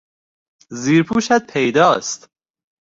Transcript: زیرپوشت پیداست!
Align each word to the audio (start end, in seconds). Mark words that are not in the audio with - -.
زیرپوشت 0.69 1.47
پیداست! 1.53 2.29